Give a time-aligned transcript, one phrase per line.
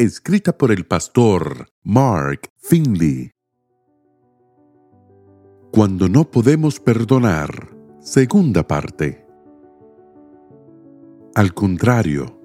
[0.00, 3.32] escrita por el pastor Mark Finley.
[5.70, 9.26] Cuando no podemos perdonar, segunda parte.
[11.34, 12.40] Al contrario,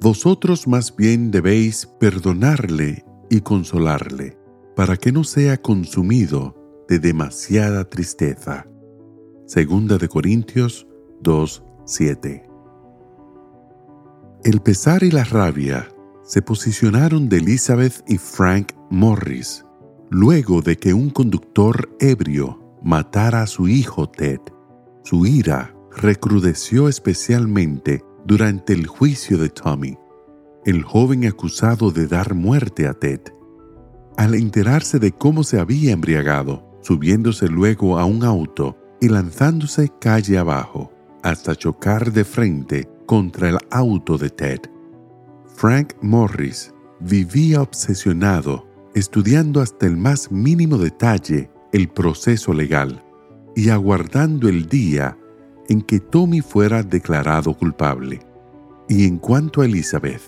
[0.00, 4.36] vosotros más bien debéis perdonarle y consolarle,
[4.74, 8.66] para que no sea consumido de demasiada tristeza.
[9.46, 10.88] Segunda de Corintios
[11.22, 12.44] 2:7.
[14.42, 15.88] El pesar y la rabia
[16.28, 19.64] se posicionaron de Elizabeth y Frank Morris
[20.10, 24.40] luego de que un conductor ebrio matara a su hijo Ted.
[25.04, 29.96] Su ira recrudeció especialmente durante el juicio de Tommy,
[30.66, 33.20] el joven acusado de dar muerte a Ted.
[34.18, 40.36] Al enterarse de cómo se había embriagado, subiéndose luego a un auto y lanzándose calle
[40.36, 40.92] abajo
[41.22, 44.60] hasta chocar de frente contra el auto de Ted.
[45.58, 48.64] Frank Morris vivía obsesionado,
[48.94, 53.02] estudiando hasta el más mínimo detalle el proceso legal
[53.56, 55.18] y aguardando el día
[55.68, 58.20] en que Tommy fuera declarado culpable.
[58.88, 60.22] Y en cuanto a Elizabeth,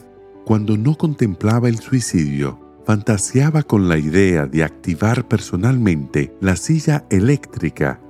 [0.44, 8.00] cuando no contemplaba el suicidio, fantaseaba con la idea de activar personalmente la silla eléctrica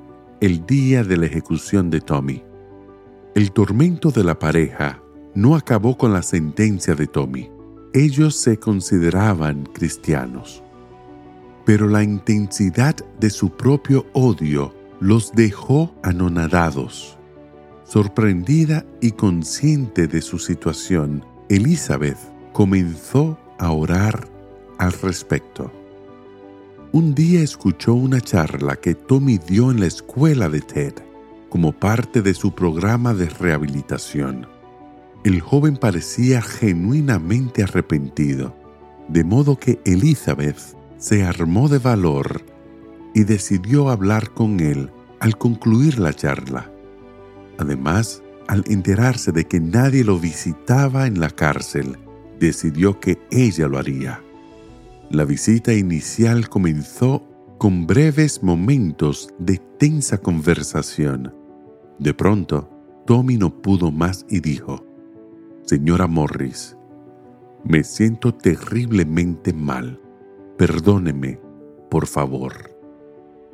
[0.40, 2.42] el día de la ejecución de Tommy.
[3.34, 5.02] El tormento de la pareja
[5.40, 7.50] no acabó con la sentencia de Tommy.
[7.94, 10.62] Ellos se consideraban cristianos.
[11.64, 17.16] Pero la intensidad de su propio odio los dejó anonadados.
[17.84, 22.18] Sorprendida y consciente de su situación, Elizabeth
[22.52, 24.28] comenzó a orar
[24.76, 25.72] al respecto.
[26.92, 30.94] Un día escuchó una charla que Tommy dio en la escuela de Ted
[31.48, 34.59] como parte de su programa de rehabilitación
[35.24, 38.54] el joven parecía genuinamente arrepentido,
[39.08, 40.58] de modo que Elizabeth
[40.96, 42.42] se armó de valor
[43.14, 46.70] y decidió hablar con él al concluir la charla.
[47.58, 51.98] Además, al enterarse de que nadie lo visitaba en la cárcel,
[52.38, 54.22] decidió que ella lo haría.
[55.10, 57.22] La visita inicial comenzó
[57.58, 61.34] con breves momentos de tensa conversación.
[61.98, 62.70] De pronto,
[63.06, 64.86] Tommy no pudo más y dijo,
[65.70, 66.76] Señora Morris,
[67.62, 70.00] me siento terriblemente mal.
[70.58, 71.38] Perdóneme,
[71.88, 72.76] por favor.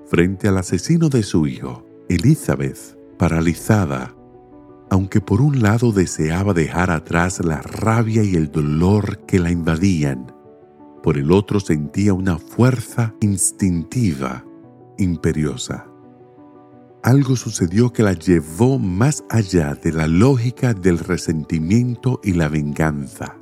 [0.07, 4.15] Frente al asesino de su hijo, Elizabeth, paralizada,
[4.89, 10.33] aunque por un lado deseaba dejar atrás la rabia y el dolor que la invadían,
[11.03, 14.43] por el otro sentía una fuerza instintiva,
[14.97, 15.87] imperiosa
[17.07, 23.39] algo sucedió que la llevó más allá de la lógica del resentimiento y la venganza.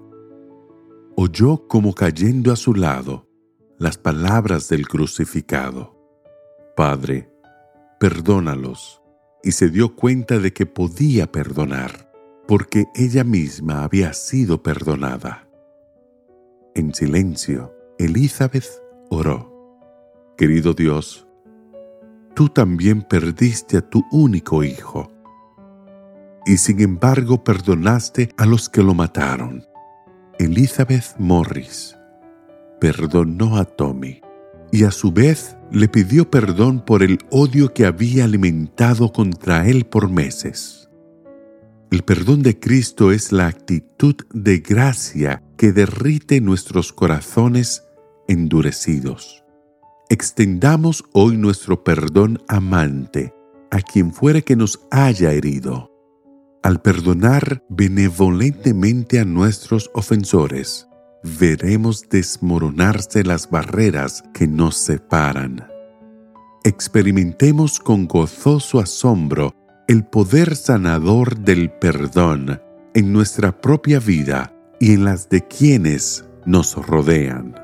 [1.16, 3.26] Oyó como cayendo a su lado
[3.78, 5.96] las palabras del crucificado.
[6.76, 7.32] Padre,
[7.98, 9.00] perdónalos.
[9.42, 12.12] Y se dio cuenta de que podía perdonar,
[12.46, 15.48] porque ella misma había sido perdonada.
[16.74, 18.68] En silencio, Elizabeth
[19.08, 19.50] oró.
[20.36, 21.23] Querido Dios,
[22.34, 25.10] tú también perdiste a tu único hijo.
[26.46, 29.64] Y sin embargo perdonaste a los que lo mataron.
[30.38, 31.96] Elizabeth Morris
[32.80, 34.20] perdonó a Tommy
[34.72, 39.86] y a su vez le pidió perdón por el odio que había alimentado contra él
[39.86, 40.90] por meses.
[41.90, 47.84] El perdón de Cristo es la actitud de gracia que derrite nuestros corazones
[48.26, 49.43] endurecidos.
[50.10, 53.34] Extendamos hoy nuestro perdón amante
[53.70, 55.90] a quien fuera que nos haya herido.
[56.62, 60.86] Al perdonar benevolentemente a nuestros ofensores,
[61.22, 65.66] veremos desmoronarse las barreras que nos separan.
[66.64, 69.54] Experimentemos con gozoso asombro
[69.88, 72.60] el poder sanador del perdón
[72.94, 77.63] en nuestra propia vida y en las de quienes nos rodean.